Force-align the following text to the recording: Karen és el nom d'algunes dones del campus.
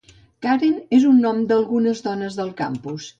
Karen 0.45 0.79
és 0.99 1.05
el 1.09 1.19
nom 1.25 1.43
d'algunes 1.51 2.01
dones 2.07 2.39
del 2.41 2.51
campus. 2.63 3.07